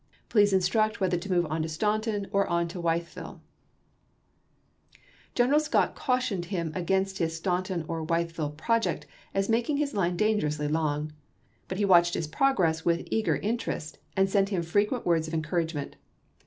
[0.29, 3.39] Please instruct whether to move on Staunton or on to Wytheville."
[5.35, 10.17] General Scott cautioned him against his Staun ton or Wytheville project as making his line
[10.17, 11.13] danger ously long;
[11.67, 15.75] but he watched his progress with eager interest and sent him frequent words of encourage
[15.75, 15.97] ment.